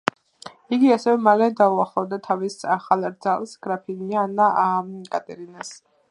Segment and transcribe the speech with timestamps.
[0.75, 4.71] იგი ასევე მალე დაუახლოვდა თავის ახალ რძალს, გრაფინია ანა
[5.17, 5.71] კატერინას.